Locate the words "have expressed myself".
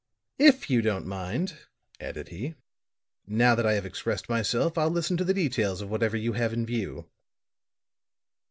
3.73-4.75